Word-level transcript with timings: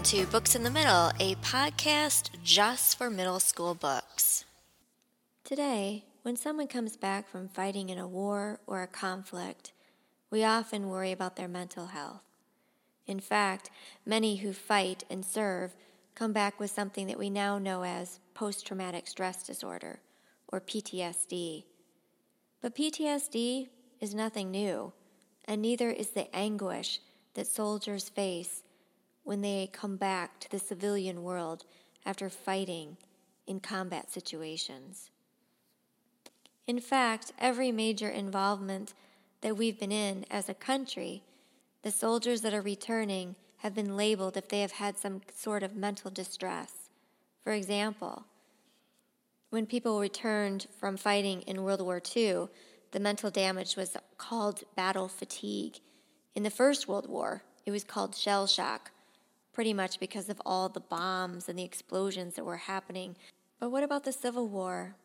Welcome 0.00 0.18
to 0.18 0.32
Books 0.32 0.54
in 0.54 0.62
the 0.62 0.70
Middle, 0.70 1.12
a 1.20 1.34
podcast 1.42 2.30
just 2.42 2.96
for 2.96 3.10
middle 3.10 3.38
school 3.38 3.74
books. 3.74 4.46
Today, 5.44 6.06
when 6.22 6.36
someone 6.36 6.68
comes 6.68 6.96
back 6.96 7.28
from 7.28 7.48
fighting 7.48 7.90
in 7.90 7.98
a 7.98 8.08
war 8.08 8.60
or 8.66 8.82
a 8.82 8.86
conflict, 8.86 9.72
we 10.30 10.42
often 10.42 10.88
worry 10.88 11.12
about 11.12 11.36
their 11.36 11.48
mental 11.48 11.88
health. 11.88 12.22
In 13.06 13.20
fact, 13.20 13.70
many 14.06 14.36
who 14.36 14.54
fight 14.54 15.04
and 15.10 15.22
serve 15.22 15.76
come 16.14 16.32
back 16.32 16.58
with 16.58 16.70
something 16.70 17.06
that 17.06 17.18
we 17.18 17.28
now 17.28 17.58
know 17.58 17.84
as 17.84 18.20
post 18.32 18.66
traumatic 18.66 19.06
stress 19.06 19.42
disorder, 19.42 20.00
or 20.48 20.62
PTSD. 20.62 21.64
But 22.62 22.74
PTSD 22.74 23.68
is 24.00 24.14
nothing 24.14 24.50
new, 24.50 24.94
and 25.44 25.60
neither 25.60 25.90
is 25.90 26.12
the 26.12 26.34
anguish 26.34 27.00
that 27.34 27.46
soldiers 27.46 28.08
face 28.08 28.62
when 29.24 29.40
they 29.40 29.68
come 29.72 29.96
back 29.96 30.40
to 30.40 30.50
the 30.50 30.58
civilian 30.58 31.22
world 31.22 31.64
after 32.04 32.28
fighting 32.28 32.96
in 33.46 33.60
combat 33.60 34.10
situations. 34.10 35.10
In 36.66 36.80
fact, 36.80 37.32
every 37.38 37.72
major 37.72 38.08
involvement 38.08 38.94
that 39.40 39.56
we've 39.56 39.78
been 39.78 39.92
in 39.92 40.24
as 40.30 40.48
a 40.48 40.54
country, 40.54 41.22
the 41.82 41.90
soldiers 41.90 42.42
that 42.42 42.54
are 42.54 42.62
returning 42.62 43.34
have 43.58 43.74
been 43.74 43.96
labeled 43.96 44.36
if 44.36 44.48
they 44.48 44.60
have 44.60 44.72
had 44.72 44.96
some 44.96 45.20
sort 45.34 45.62
of 45.62 45.74
mental 45.74 46.10
distress. 46.10 46.90
For 47.42 47.52
example, 47.52 48.24
when 49.50 49.66
people 49.66 49.98
returned 50.00 50.66
from 50.78 50.96
fighting 50.96 51.42
in 51.42 51.64
World 51.64 51.80
War 51.80 52.00
II, 52.16 52.46
the 52.92 53.00
mental 53.00 53.30
damage 53.30 53.76
was 53.76 53.96
called 54.16 54.62
battle 54.76 55.08
fatigue. 55.08 55.80
In 56.34 56.42
the 56.42 56.50
First 56.50 56.86
World 56.86 57.08
War, 57.08 57.42
it 57.66 57.70
was 57.70 57.84
called 57.84 58.14
shell 58.14 58.46
shock 58.46 58.92
pretty 59.52 59.72
much 59.72 60.00
because 60.00 60.28
of 60.28 60.40
all 60.44 60.68
the 60.68 60.80
bombs 60.80 61.48
and 61.48 61.58
the 61.58 61.64
explosions 61.64 62.34
that 62.34 62.44
were 62.44 62.56
happening. 62.56 63.16
But 63.58 63.70
what 63.70 63.82
about 63.84 64.04
the 64.04 64.12
Civil 64.12 64.48
War? 64.48 64.96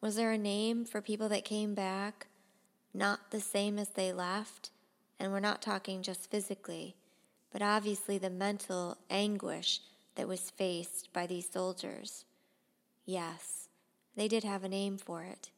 Was 0.00 0.16
there 0.16 0.32
a 0.32 0.38
name 0.38 0.84
for 0.84 1.00
people 1.00 1.28
that 1.30 1.44
came 1.44 1.74
back 1.74 2.26
not 2.92 3.30
the 3.30 3.40
same 3.40 3.78
as 3.78 3.90
they 3.90 4.12
left? 4.12 4.70
And 5.18 5.32
we're 5.32 5.40
not 5.40 5.62
talking 5.62 6.02
just 6.02 6.30
physically, 6.30 6.96
but 7.52 7.62
obviously 7.62 8.18
the 8.18 8.30
mental 8.30 8.98
anguish 9.08 9.80
that 10.16 10.28
was 10.28 10.50
faced 10.50 11.12
by 11.12 11.26
these 11.26 11.48
soldiers. 11.48 12.24
Yes, 13.04 13.68
they 14.16 14.28
did 14.28 14.44
have 14.44 14.64
a 14.64 14.68
name 14.68 14.98
for 14.98 15.22
it. 15.22 15.50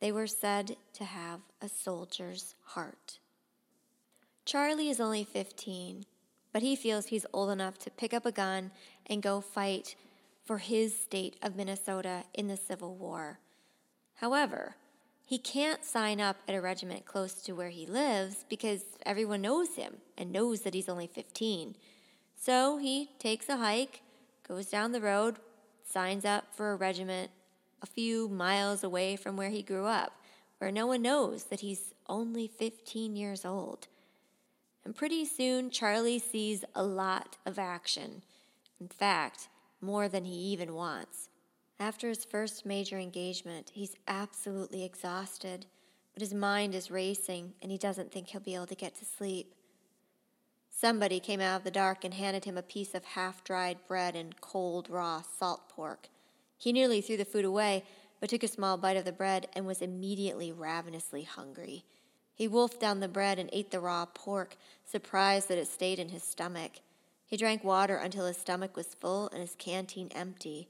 They 0.00 0.12
were 0.12 0.26
said 0.26 0.76
to 0.94 1.04
have 1.04 1.40
a 1.60 1.68
soldier's 1.68 2.54
heart. 2.62 3.18
Charlie 4.44 4.88
is 4.88 5.00
only 5.00 5.24
15 5.24 6.06
but 6.52 6.62
he 6.62 6.76
feels 6.76 7.06
he's 7.06 7.26
old 7.32 7.50
enough 7.50 7.78
to 7.78 7.90
pick 7.90 8.12
up 8.12 8.26
a 8.26 8.32
gun 8.32 8.70
and 9.06 9.22
go 9.22 9.40
fight 9.40 9.94
for 10.44 10.58
his 10.58 10.98
state 10.98 11.36
of 11.42 11.56
Minnesota 11.56 12.24
in 12.34 12.48
the 12.48 12.56
Civil 12.56 12.94
War. 12.94 13.38
However, 14.16 14.76
he 15.24 15.38
can't 15.38 15.84
sign 15.84 16.20
up 16.20 16.36
at 16.46 16.54
a 16.54 16.60
regiment 16.60 17.06
close 17.06 17.34
to 17.42 17.52
where 17.52 17.70
he 17.70 17.86
lives 17.86 18.44
because 18.48 18.82
everyone 19.06 19.40
knows 19.40 19.76
him 19.76 19.94
and 20.18 20.30
knows 20.30 20.60
that 20.60 20.74
he's 20.74 20.88
only 20.88 21.06
15. 21.06 21.76
So 22.36 22.78
he 22.78 23.10
takes 23.18 23.48
a 23.48 23.56
hike, 23.56 24.02
goes 24.46 24.66
down 24.66 24.92
the 24.92 25.00
road, 25.00 25.36
signs 25.88 26.24
up 26.24 26.54
for 26.54 26.72
a 26.72 26.76
regiment 26.76 27.30
a 27.82 27.86
few 27.86 28.28
miles 28.28 28.84
away 28.84 29.16
from 29.16 29.36
where 29.36 29.50
he 29.50 29.62
grew 29.62 29.86
up, 29.86 30.12
where 30.58 30.72
no 30.72 30.86
one 30.86 31.02
knows 31.02 31.44
that 31.44 31.60
he's 31.60 31.94
only 32.08 32.46
15 32.46 33.16
years 33.16 33.44
old. 33.44 33.88
And 34.84 34.94
pretty 34.94 35.24
soon, 35.24 35.70
Charlie 35.70 36.18
sees 36.18 36.64
a 36.74 36.82
lot 36.82 37.36
of 37.46 37.58
action. 37.58 38.22
In 38.80 38.88
fact, 38.88 39.48
more 39.80 40.08
than 40.08 40.24
he 40.24 40.34
even 40.34 40.74
wants. 40.74 41.28
After 41.78 42.08
his 42.08 42.24
first 42.24 42.64
major 42.64 42.98
engagement, 42.98 43.70
he's 43.74 43.96
absolutely 44.06 44.84
exhausted, 44.84 45.66
but 46.14 46.20
his 46.20 46.34
mind 46.34 46.74
is 46.74 46.90
racing 46.90 47.54
and 47.62 47.72
he 47.72 47.78
doesn't 47.78 48.12
think 48.12 48.28
he'll 48.28 48.40
be 48.40 48.54
able 48.54 48.66
to 48.66 48.74
get 48.74 48.94
to 48.96 49.04
sleep. 49.04 49.54
Somebody 50.70 51.20
came 51.20 51.40
out 51.40 51.58
of 51.58 51.64
the 51.64 51.70
dark 51.70 52.04
and 52.04 52.14
handed 52.14 52.44
him 52.44 52.58
a 52.58 52.62
piece 52.62 52.94
of 52.94 53.04
half 53.04 53.44
dried 53.44 53.78
bread 53.86 54.16
and 54.16 54.40
cold, 54.40 54.88
raw 54.90 55.22
salt 55.22 55.68
pork. 55.68 56.08
He 56.56 56.72
nearly 56.72 57.00
threw 57.00 57.16
the 57.16 57.24
food 57.24 57.44
away, 57.44 57.84
but 58.20 58.30
took 58.30 58.42
a 58.42 58.48
small 58.48 58.76
bite 58.76 58.96
of 58.96 59.04
the 59.04 59.12
bread 59.12 59.48
and 59.54 59.66
was 59.66 59.82
immediately 59.82 60.52
ravenously 60.52 61.22
hungry. 61.22 61.84
He 62.34 62.48
wolfed 62.48 62.80
down 62.80 63.00
the 63.00 63.08
bread 63.08 63.38
and 63.38 63.50
ate 63.52 63.70
the 63.70 63.80
raw 63.80 64.06
pork, 64.06 64.56
surprised 64.84 65.48
that 65.48 65.58
it 65.58 65.68
stayed 65.68 65.98
in 65.98 66.08
his 66.08 66.22
stomach. 66.22 66.72
He 67.26 67.36
drank 67.36 67.62
water 67.62 67.96
until 67.96 68.26
his 68.26 68.36
stomach 68.36 68.76
was 68.76 68.94
full 68.94 69.28
and 69.28 69.40
his 69.40 69.54
canteen 69.54 70.08
empty. 70.14 70.68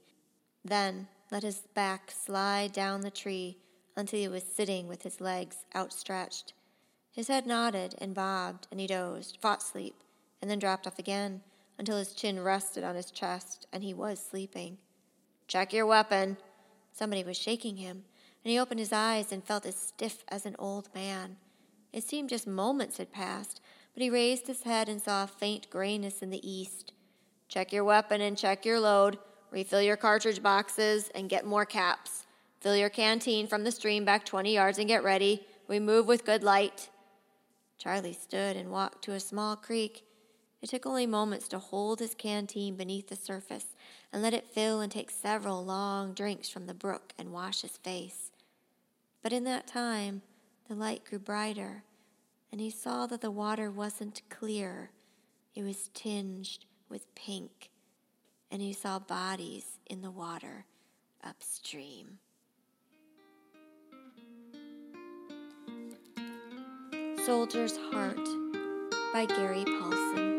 Then 0.63 1.07
let 1.31 1.43
his 1.43 1.63
back 1.73 2.11
slide 2.11 2.73
down 2.73 3.01
the 3.01 3.11
tree 3.11 3.57
until 3.95 4.19
he 4.19 4.27
was 4.27 4.43
sitting 4.43 4.87
with 4.87 5.03
his 5.03 5.19
legs 5.19 5.65
outstretched. 5.75 6.53
His 7.11 7.27
head 7.27 7.45
nodded 7.45 7.95
and 7.97 8.13
bobbed, 8.13 8.67
and 8.71 8.79
he 8.79 8.87
dozed, 8.87 9.37
fought 9.41 9.61
sleep, 9.61 10.03
and 10.41 10.49
then 10.49 10.59
dropped 10.59 10.87
off 10.87 10.99
again 10.99 11.41
until 11.77 11.97
his 11.97 12.13
chin 12.13 12.39
rested 12.41 12.83
on 12.83 12.95
his 12.95 13.11
chest 13.11 13.67
and 13.73 13.83
he 13.83 13.93
was 13.93 14.19
sleeping. 14.19 14.77
Check 15.47 15.73
your 15.73 15.85
weapon. 15.85 16.37
Somebody 16.91 17.23
was 17.23 17.37
shaking 17.37 17.77
him, 17.77 18.03
and 18.43 18.51
he 18.51 18.59
opened 18.59 18.79
his 18.79 18.93
eyes 18.93 19.31
and 19.31 19.43
felt 19.43 19.65
as 19.65 19.75
stiff 19.75 20.23
as 20.27 20.45
an 20.45 20.55
old 20.59 20.89
man. 20.93 21.37
It 21.93 22.03
seemed 22.03 22.29
just 22.29 22.47
moments 22.47 22.97
had 22.97 23.11
passed, 23.11 23.61
but 23.93 24.01
he 24.01 24.09
raised 24.09 24.47
his 24.47 24.63
head 24.63 24.89
and 24.89 24.99
saw 24.99 25.23
a 25.23 25.27
faint 25.27 25.69
grayness 25.69 26.23
in 26.23 26.31
the 26.31 26.49
east. 26.49 26.91
Check 27.47 27.71
your 27.71 27.83
weapon 27.83 28.19
and 28.19 28.35
check 28.35 28.65
your 28.65 28.79
load. 28.79 29.19
Refill 29.51 29.83
your 29.83 29.95
cartridge 29.95 30.41
boxes 30.41 31.11
and 31.13 31.29
get 31.29 31.45
more 31.45 31.65
caps. 31.65 32.25
Fill 32.59 32.75
your 32.75 32.89
canteen 32.89 33.45
from 33.45 33.63
the 33.63 33.71
stream 33.71 34.03
back 34.03 34.25
20 34.25 34.51
yards 34.51 34.79
and 34.79 34.87
get 34.87 35.03
ready. 35.03 35.45
We 35.67 35.79
move 35.79 36.07
with 36.07 36.25
good 36.25 36.43
light. 36.43 36.89
Charlie 37.77 38.13
stood 38.13 38.57
and 38.57 38.71
walked 38.71 39.03
to 39.03 39.11
a 39.11 39.19
small 39.19 39.55
creek. 39.55 40.03
It 40.63 40.69
took 40.69 40.87
only 40.87 41.05
moments 41.05 41.47
to 41.49 41.59
hold 41.59 41.99
his 41.99 42.15
canteen 42.15 42.75
beneath 42.75 43.09
the 43.09 43.15
surface 43.15 43.75
and 44.11 44.23
let 44.23 44.33
it 44.33 44.49
fill 44.49 44.79
and 44.79 44.91
take 44.91 45.11
several 45.11 45.63
long 45.63 46.13
drinks 46.13 46.49
from 46.49 46.65
the 46.65 46.73
brook 46.73 47.13
and 47.19 47.31
wash 47.31 47.61
his 47.61 47.77
face. 47.77 48.31
But 49.21 49.33
in 49.33 49.43
that 49.43 49.67
time, 49.67 50.21
the 50.67 50.75
light 50.75 51.03
grew 51.05 51.19
brighter, 51.19 51.83
and 52.51 52.61
he 52.61 52.69
saw 52.69 53.05
that 53.07 53.21
the 53.21 53.31
water 53.31 53.69
wasn't 53.71 54.21
clear. 54.29 54.91
It 55.55 55.63
was 55.63 55.89
tinged 55.93 56.65
with 56.89 57.13
pink, 57.15 57.69
and 58.51 58.61
he 58.61 58.73
saw 58.73 58.99
bodies 58.99 59.79
in 59.87 60.01
the 60.01 60.11
water 60.11 60.65
upstream. 61.23 62.19
Soldier's 67.25 67.77
Heart 67.91 68.27
by 69.13 69.25
Gary 69.25 69.63
Paulsen. 69.63 70.32